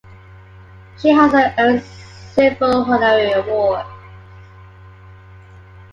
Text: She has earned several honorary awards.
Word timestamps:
She 0.99 1.09
has 1.09 1.31
earned 1.59 1.83
several 1.83 2.91
honorary 2.91 3.33
awards. 3.33 3.87